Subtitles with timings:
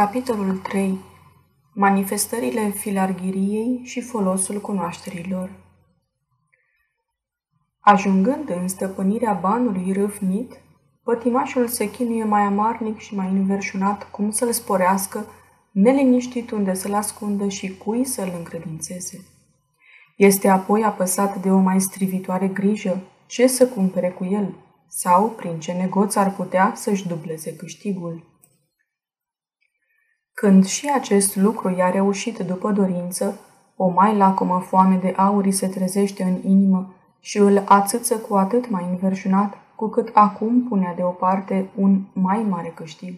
[0.00, 0.98] Capitolul 3.
[1.74, 5.50] Manifestările filarghiriei și folosul cunoașterilor.
[7.80, 10.60] Ajungând în stăpânirea banului râvnit,
[11.02, 15.26] pătimașul se chinuie mai amarnic și mai înverșunat cum să-l sporească,
[15.70, 19.24] neliniștit unde să-l ascundă și cui să-l încredințeze.
[20.16, 24.54] Este apoi apăsat de o mai strivitoare grijă ce să cumpere cu el
[24.88, 28.29] sau prin ce negoț ar putea să-și dubleze câștigul.
[30.40, 33.38] Când și acest lucru i-a reușit după dorință,
[33.76, 38.70] o mai lacomă foame de auri se trezește în inimă și îl ațâță cu atât
[38.70, 43.14] mai înverșunat cu cât acum punea deoparte un mai mare câștig.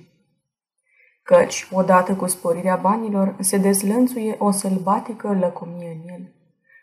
[1.23, 6.33] Căci, odată cu sporirea banilor, se dezlănțuie o sălbatică lăcomie în el.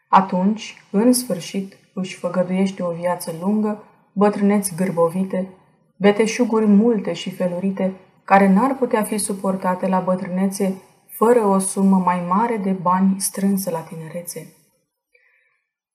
[0.10, 3.84] Atunci, în sfârșit, își făgăduiește o viață lungă,
[4.14, 5.50] bătrâneți gârbovite,
[5.98, 7.94] beteșuguri multe și felurite,
[8.30, 13.70] care n-ar putea fi suportate la bătrânețe fără o sumă mai mare de bani strânsă
[13.70, 14.54] la tinerețe.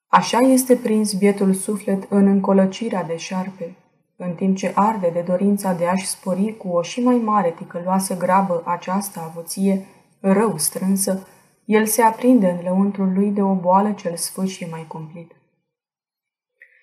[0.07, 3.77] Așa este prins bietul suflet în încolăcirea de șarpe,
[4.17, 8.17] în timp ce arde de dorința de a-și spori cu o și mai mare ticăloasă
[8.17, 9.87] grabă această avuție,
[10.21, 11.27] rău strânsă,
[11.65, 15.33] el se aprinde în lăuntrul lui de o boală ce-l sfâșie mai cumplit.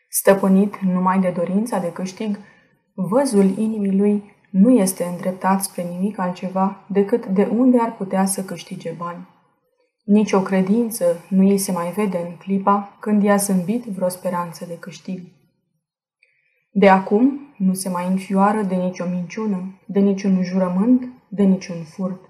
[0.09, 2.39] Stăpânit numai de dorința de câștig,
[2.93, 8.43] văzul inimii lui nu este îndreptat spre nimic altceva decât de unde ar putea să
[8.43, 9.27] câștige bani.
[10.03, 14.65] Nici o credință nu îi se mai vede în clipa când i-a zâmbit vreo speranță
[14.65, 15.21] de câștig.
[16.71, 22.29] De acum nu se mai înfioară de nicio minciună, de niciun jurământ, de niciun furt.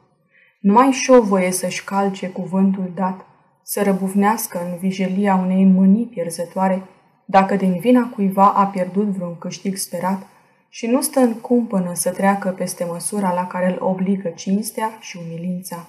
[0.59, 3.25] Nu mai șovăie să-și calce cuvântul dat,
[3.63, 6.83] să răbufnească în vijelia unei mânii pierzătoare,
[7.25, 10.27] dacă din vina cuiva a pierdut vreun câștig sperat,
[10.73, 15.17] și nu stă în cumpănă să treacă peste măsura la care îl obligă cinstea și
[15.17, 15.87] umilința.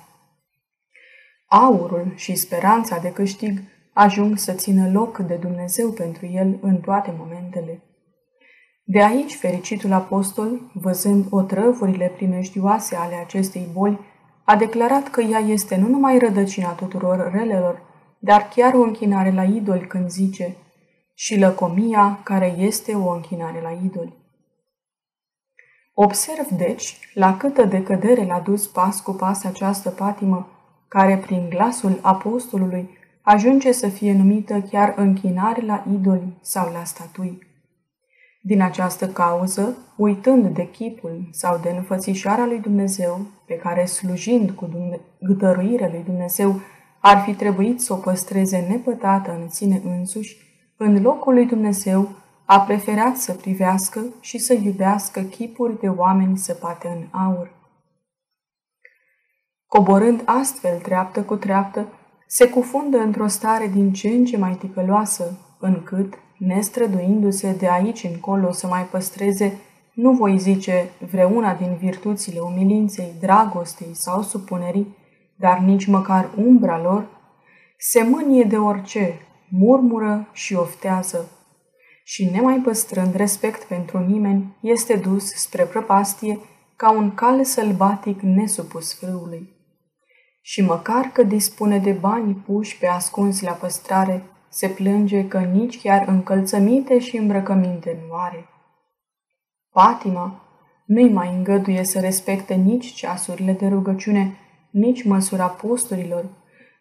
[1.46, 3.58] Aurul și speranța de câștig
[3.92, 7.82] ajung să țină loc de Dumnezeu pentru el în toate momentele.
[8.84, 13.98] De aici fericitul apostol, văzând otrăvurile primejdioase ale acestei boli,
[14.44, 17.82] a declarat că ea este nu numai rădăcina tuturor relelor,
[18.18, 20.56] dar chiar o închinare la idoli când zice
[21.14, 24.21] și lăcomia care este o închinare la idoli.
[25.94, 30.48] Observ, deci, la câtă decădere l-a dus pas cu pas această patimă,
[30.88, 32.90] care prin glasul apostolului
[33.22, 37.50] ajunge să fie numită chiar închinare la idoli sau la statui.
[38.42, 44.68] Din această cauză, uitând de chipul sau de înfățișarea lui Dumnezeu, pe care slujind cu
[45.20, 46.60] gătăruirea lui Dumnezeu
[47.00, 50.36] ar fi trebuit să o păstreze nepătată în sine însuși,
[50.76, 52.08] în locul lui Dumnezeu
[52.52, 57.50] a preferat să privească și să iubească chipuri de oameni săpate în aur.
[59.66, 61.88] Coborând astfel treaptă cu treaptă,
[62.26, 68.52] se cufundă într-o stare din ce în ce mai ticăloasă, încât, nestrăduindu-se de aici încolo
[68.52, 69.60] să mai păstreze,
[69.94, 74.96] nu voi zice vreuna din virtuțile umilinței, dragostei sau supunerii,
[75.36, 77.06] dar nici măcar umbra lor,
[77.78, 81.30] se mânie de orice, murmură și oftează,
[82.04, 86.38] și, nemai păstrând respect pentru nimeni, este dus spre prăpastie
[86.76, 89.50] ca un cal sălbatic nesupus frâului.
[90.40, 95.80] Și măcar că dispune de bani puși pe ascunsi la păstrare, se plânge că nici
[95.80, 98.48] chiar încălțăminte și îmbrăcăminte nu are.
[99.70, 100.42] Patima
[100.86, 104.36] nu-i mai îngăduie să respecte nici ceasurile de rugăciune,
[104.70, 106.24] nici măsura posturilor,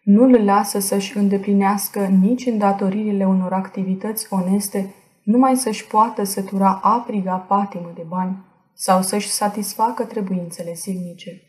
[0.02, 4.94] nu îl lasă să-și îndeplinească nici îndatoririle unor activități oneste
[5.24, 8.44] numai să-și poată sătura apriga patimă de bani
[8.74, 11.42] sau să-și satisfacă trebuințele silnice.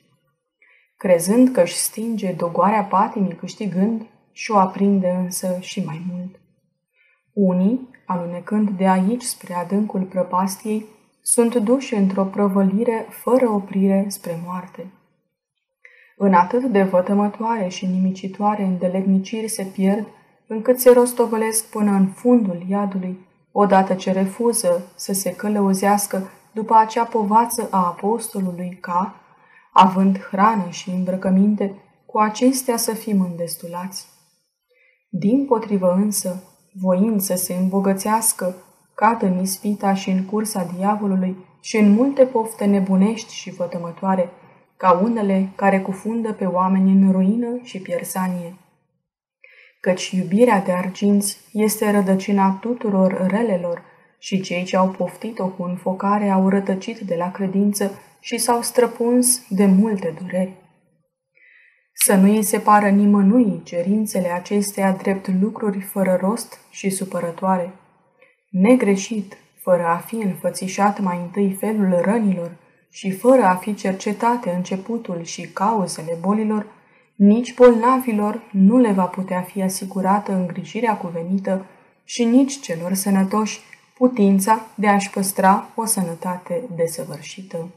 [0.98, 6.40] Crezând că își stinge dogoarea patimii câștigând, și o aprinde însă și mai mult.
[7.34, 10.86] Unii, alunecând de aici spre adâncul prăpastiei,
[11.22, 14.92] sunt duși într-o prăvălire fără oprire spre moarte.
[16.18, 20.08] În atât de vătămătoare și nimicitoare îndelegniciri se pierd,
[20.48, 23.18] încât se rostogolesc până în fundul iadului,
[23.56, 29.16] odată ce refuză să se călăuzească după acea povață a apostolului ca,
[29.72, 34.08] având hrană și îmbrăcăminte, cu acestea să fim îndestulați.
[35.10, 36.44] Din potrivă însă,
[36.82, 38.56] voind să se îmbogățească,
[38.96, 44.30] cad în ispita și în cursa diavolului și în multe pofte nebunești și vătămătoare,
[44.78, 48.58] ca unele care cufundă pe oameni în ruină și piersanie
[49.86, 53.82] căci iubirea de arginți este rădăcina tuturor relelor
[54.20, 59.46] și cei ce au poftit-o cu înfocare au rătăcit de la credință și s-au străpuns
[59.50, 60.54] de multe dureri.
[61.94, 67.74] Să nu îi se pară nimănui cerințele acesteia drept lucruri fără rost și supărătoare.
[68.50, 72.56] Negreșit, fără a fi înfățișat mai întâi felul rănilor
[72.90, 76.66] și fără a fi cercetate începutul și cauzele bolilor,
[77.16, 81.66] nici bolnavilor nu le va putea fi asigurată îngrijirea cuvenită
[82.04, 83.60] și nici celor sănătoși
[83.98, 87.70] putința de a-și păstra o sănătate desăvârșită.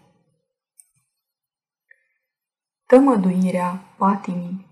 [2.87, 4.67] Tămăduirea patimii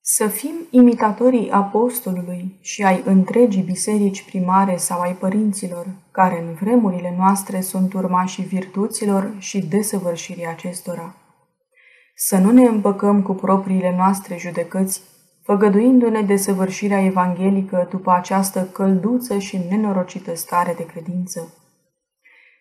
[0.00, 7.14] Să fim imitatorii apostolului și ai întregii biserici primare sau ai părinților, care în vremurile
[7.16, 11.21] noastre sunt urmașii virtuților și desăvârșirii acestora.
[12.24, 15.02] Să nu ne împăcăm cu propriile noastre judecăți,
[15.42, 21.54] făgăduindu-ne desăvârșirea evanghelică după această călduță și nenorocită stare de credință.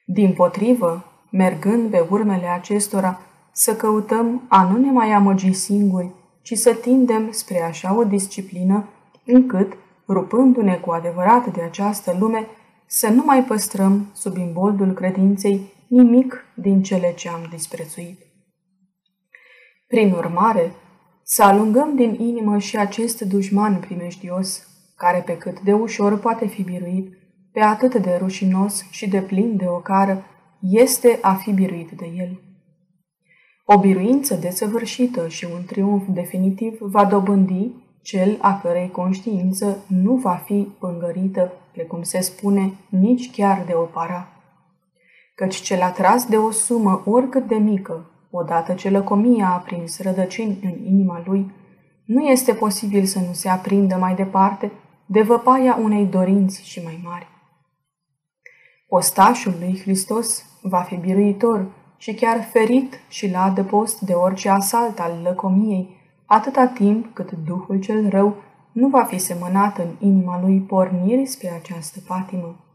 [0.06, 3.19] Din potrivă, mergând pe urmele acestora,
[3.52, 6.12] să căutăm a nu ne mai amăgi singuri,
[6.42, 8.88] ci să tindem spre așa o disciplină
[9.25, 9.74] încât,
[10.08, 12.48] rupându-ne cu adevărat de această lume,
[12.88, 18.31] să nu mai păstrăm sub imboldul credinței nimic din cele ce am disprețuit.
[19.92, 20.72] Prin urmare,
[21.24, 26.64] să alungăm din inimă și acest dușman primejdios, care pe cât de ușor poate fi
[26.64, 27.18] biruit,
[27.52, 30.24] pe atât de rușinos și de plin de ocară,
[30.60, 32.42] este a fi biruit de el.
[33.66, 37.72] O biruință desăvârșită și un triumf definitiv va dobândi
[38.02, 43.84] cel a cărei conștiință nu va fi pângărită, precum se spune, nici chiar de o
[43.84, 44.28] para.
[45.36, 50.60] Căci cel atras de o sumă oricât de mică, odată ce lăcomia a prins rădăcini
[50.63, 51.51] în inima lui,
[52.06, 54.72] nu este posibil să nu se aprindă mai departe
[55.06, 57.28] de văpaia unei dorinți și mai mari.
[58.88, 65.00] Ostașul lui Hristos va fi biruitor și chiar ferit și la adăpost de orice asalt
[65.00, 65.89] al lăcomiei,
[66.25, 68.36] atâta timp cât Duhul cel rău
[68.72, 72.66] nu va fi semănat în inima lui porniri spre această patimă.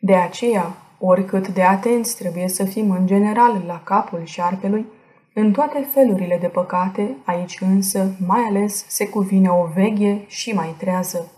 [0.00, 4.86] De aceea, oricât de atenți trebuie să fim în general la capul șarpelui,
[5.34, 10.74] în toate felurile de păcate, aici însă mai ales se cuvine o veghe și mai
[10.78, 11.32] trează.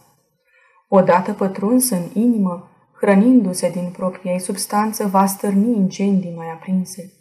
[0.88, 2.70] Odată pătruns în inimă,
[3.00, 7.12] hrănindu-se din propria ei substanță, va stârni incendii mai aprinse.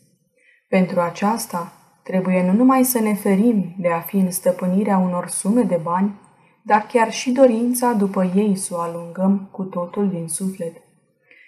[0.67, 1.73] Pentru aceasta,
[2.03, 6.19] trebuie nu numai să ne ferim de a fi în stăpânirea unor sume de bani,
[6.61, 10.84] dar chiar și dorința după ei să o alungăm cu totul din suflet.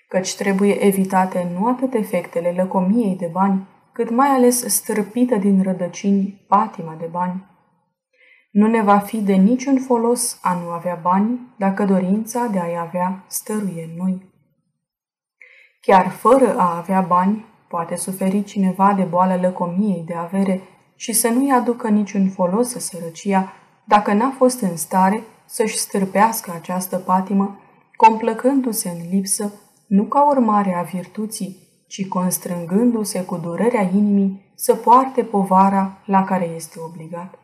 [0.07, 6.45] Căci trebuie evitate nu atât efectele lăcomiei de bani, cât mai ales stârpită din rădăcini
[6.47, 7.45] patima de bani.
[8.51, 12.77] Nu ne va fi de niciun folos a nu avea bani dacă dorința de a-i
[12.77, 14.35] avea stăruie în noi.
[15.81, 20.61] Chiar fără a avea bani, poate suferi cineva de boală lăcomiei de avere
[20.95, 23.53] și să nu-i aducă niciun folos sărăcia
[23.83, 27.59] dacă n-a fost în stare să-și stârpească această patimă,
[27.95, 29.53] complăcându-se în lipsă,
[29.87, 31.57] nu ca urmare a virtuții,
[31.87, 37.39] ci constrângându-se cu durerea inimii să poarte povara la care este obligat.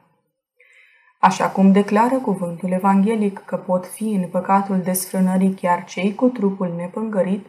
[1.20, 6.74] Așa cum declară cuvântul evanghelic că pot fi în păcatul desfrânării chiar cei cu trupul
[6.76, 7.46] nepângărit,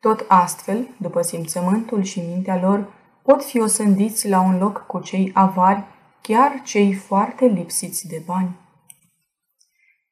[0.00, 2.92] tot astfel, după simțământul și mintea lor,
[3.22, 5.84] pot fi osândiți la un loc cu cei avari,
[6.20, 8.56] chiar cei foarte lipsiți de bani.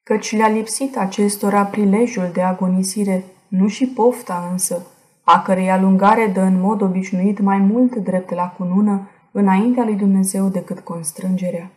[0.03, 3.23] Căci le-a lipsit acestora prilejul de agonisire,
[3.57, 4.85] nu și pofta însă,
[5.23, 10.47] a cărei alungare dă în mod obișnuit mai mult drept la cunună înaintea lui Dumnezeu
[10.47, 11.71] decât constrângerea.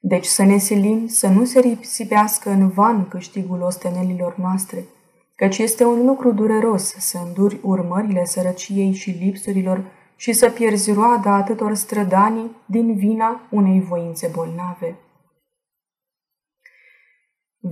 [0.00, 4.84] Deci să ne silim să nu se risipească în van câștigul ostenelilor noastre,
[5.34, 9.84] căci este un lucru dureros să înduri urmările sărăciei și lipsurilor
[10.16, 14.96] și să pierzi roada atâtor strădanii din vina unei voințe bolnave.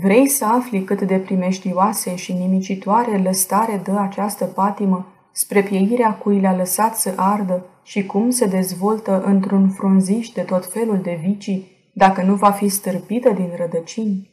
[0.01, 6.41] Vrei să afli cât de primeștioase și nimicitoare lăstare dă această patimă spre pieirea cui
[6.41, 11.91] le-a lăsat să ardă și cum se dezvoltă într-un frunziș de tot felul de vicii
[11.95, 14.31] dacă nu va fi stârpită din rădăcini?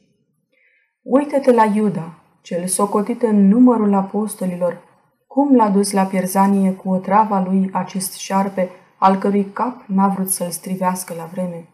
[1.01, 4.81] Uită-te la Iuda, cel socotit în numărul apostolilor,
[5.27, 10.07] cum l-a dus la pierzanie cu o travă lui acest șarpe, al cărui cap n-a
[10.07, 11.67] vrut să-l strivească la vreme.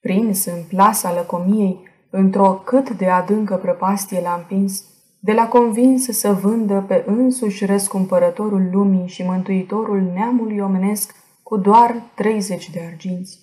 [0.00, 4.84] Prins în plasa lăcomiei, într-o cât de adâncă prăpastie l-a împins,
[5.20, 11.94] de la convins să vândă pe însuși răscumpărătorul lumii și mântuitorul neamului omenesc cu doar
[12.14, 13.38] 30 de arginți.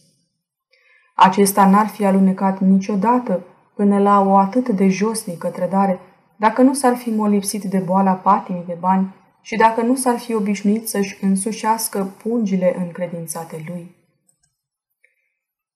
[1.15, 3.43] Acesta n-ar fi alunecat niciodată
[3.75, 5.99] până la o atât de josnică trădare,
[6.35, 10.33] dacă nu s-ar fi molipsit de boala patimii de bani și dacă nu s-ar fi
[10.33, 13.98] obișnuit să-și însușească pungile încredințate lui.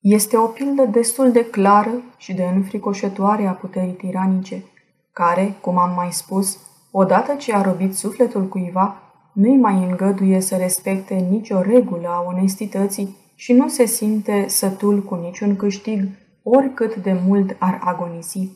[0.03, 4.63] Este o pildă destul de clară și de înfricoșătoare a puterii tiranice,
[5.11, 6.59] care, cum am mai spus,
[6.91, 9.01] odată ce a robit sufletul cuiva,
[9.33, 15.15] nu-i mai îngăduie să respecte nicio regulă a onestității și nu se simte sătul cu
[15.15, 16.07] niciun câștig,
[16.43, 18.51] oricât de mult ar agonisi.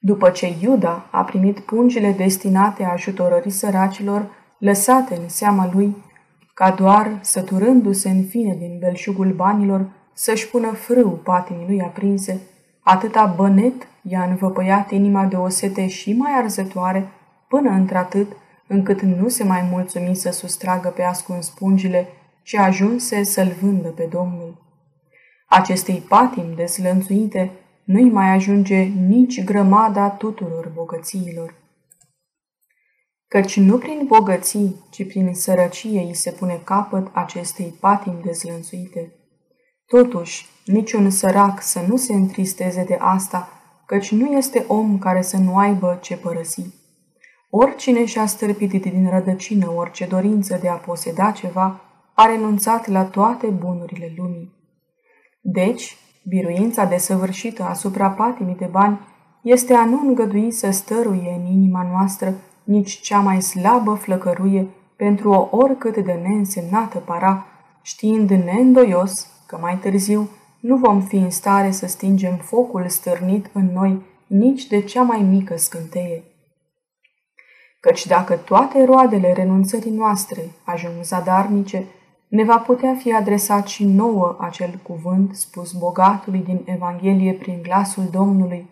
[0.00, 5.96] După ce Iuda a primit pungile destinate ajutorării săracilor, lăsate în seama lui,
[6.56, 12.40] ca doar, săturându-se în fine din belșugul banilor, să-și pună frâu patimii lui aprinse,
[12.80, 17.08] atâta bănet i-a învăpăiat inima de o sete și mai arzătoare,
[17.48, 18.32] până într-atât
[18.66, 22.08] încât nu se mai mulțumi să sustragă pe ascuns pungile,
[22.42, 24.62] ci ajunse să-l vândă pe Domnul.
[25.48, 27.50] Acestei patim deslănțuite
[27.84, 31.54] nu-i mai ajunge nici grămada tuturor bogățiilor.
[33.28, 39.12] Căci nu prin bogății, ci prin sărăcie îi se pune capăt acestei patim dezlănțuite.
[39.86, 43.48] Totuși, niciun sărac să nu se întristeze de asta,
[43.86, 46.74] căci nu este om care să nu aibă ce părăsi.
[47.50, 51.80] Oricine și-a stârpit din rădăcină orice dorință de a poseda ceva,
[52.14, 54.54] a renunțat la toate bunurile lumii.
[55.40, 55.96] Deci,
[56.28, 59.00] biruința desăvârșită asupra patimii de bani
[59.42, 62.34] este a nu îngădui să stăruie în inima noastră
[62.66, 67.46] nici cea mai slabă flăcăruie pentru o oricât de neînsemnată para,
[67.82, 70.28] știind neîndoios că mai târziu
[70.60, 75.22] nu vom fi în stare să stingem focul stârnit în noi nici de cea mai
[75.22, 76.22] mică scânteie.
[77.80, 81.84] Căci dacă toate roadele renunțării noastre ajung zadarnice,
[82.28, 88.04] ne va putea fi adresat și nouă acel cuvânt spus bogatului din Evanghelie prin glasul
[88.10, 88.66] Domnului.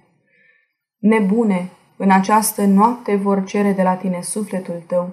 [0.98, 5.12] Nebune, în această noapte vor cere de la tine sufletul tău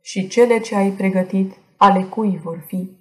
[0.00, 3.00] și cele ce ai pregătit, ale cui vor fi.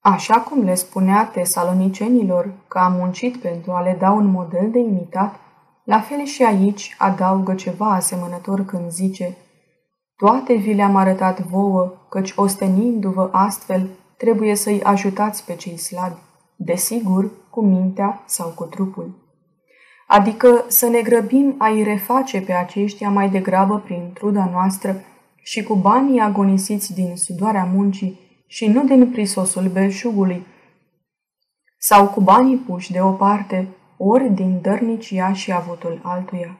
[0.00, 4.78] Așa cum le spunea tesalonicenilor că a muncit pentru a le da un model de
[4.78, 5.34] imitat,
[5.84, 9.36] la fel și aici adaugă ceva asemănător când zice
[10.16, 16.20] Toate vi le-am arătat vouă, căci ostenindu-vă astfel, trebuie să-i ajutați pe cei slabi,
[16.56, 19.25] desigur, cu mintea sau cu trupul
[20.06, 25.04] adică să ne grăbim a-i reface pe aceștia mai degrabă prin truda noastră
[25.42, 30.46] și cu banii agonisiți din sudoarea muncii și nu din prisosul belșugului,
[31.78, 36.58] sau cu banii puși deoparte, ori din dărnicia și avutul altuia.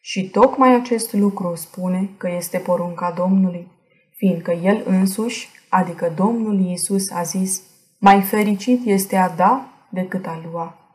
[0.00, 3.68] Și tocmai acest lucru spune că este porunca Domnului,
[4.16, 7.62] fiindcă El însuși, adică Domnul Iisus, a zis,
[7.98, 10.85] mai fericit este a da decât a lua.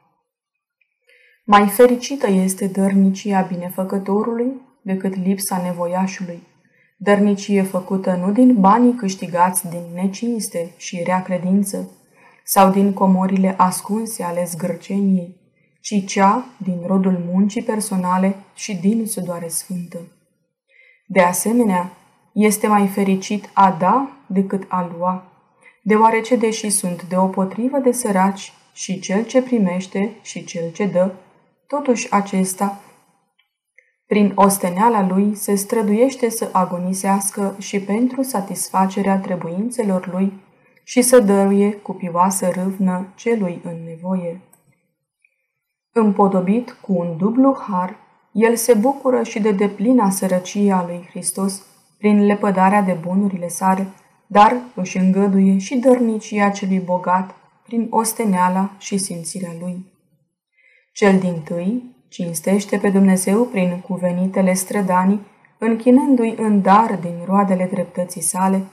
[1.43, 6.43] Mai fericită este dărnicia binefăcătorului decât lipsa nevoiașului.
[6.97, 11.89] Dărnicie făcută nu din banii câștigați din necinste și rea credință,
[12.43, 15.37] sau din comorile ascunse ale zgârceniei,
[15.79, 19.99] ci cea din rodul muncii personale și din sudoare sfântă.
[21.07, 21.91] De asemenea,
[22.33, 25.31] este mai fericit a da decât a lua,
[25.83, 31.11] deoarece deși sunt deopotrivă de săraci și cel ce primește și cel ce dă,
[31.75, 32.79] Totuși acesta,
[34.05, 40.33] prin osteneala lui, se străduiește să agonisească și pentru satisfacerea trebuințelor lui
[40.83, 44.41] și să dăruie cu pioasă râvnă celui în nevoie.
[45.91, 47.95] Împodobit cu un dublu har,
[48.31, 51.65] el se bucură și de deplina sărăcie a lui Hristos
[51.97, 53.87] prin lepădarea de bunurile sale,
[54.27, 59.90] dar își îngăduie și dărnicia celui bogat prin osteneala și simțirea lui.
[60.91, 65.25] Cel din tâi cinstește pe Dumnezeu prin cuvenitele strădanii,
[65.57, 68.63] închinându-i în dar din roadele dreptății sale,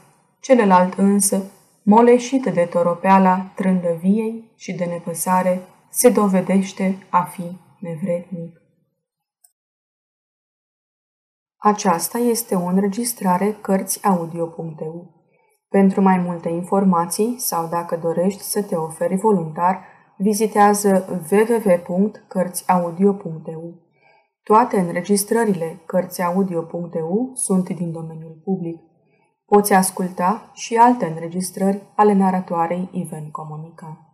[0.41, 1.43] celălalt însă,
[1.83, 5.61] moleșit de toropeala trândăviei și de nepăsare,
[5.91, 8.61] se dovedește a fi nevrednic.
[11.57, 15.15] Aceasta este o înregistrare Cărțiaudio.eu.
[15.69, 19.85] Pentru mai multe informații sau dacă dorești să te oferi voluntar,
[20.19, 23.75] vizitează www.cărțiaudio.eu.
[24.43, 28.81] Toate înregistrările Cărțiaudio.eu sunt din domeniul public.
[29.47, 34.08] Poți asculta și alte înregistrări ale naratoarei Iven Comunica.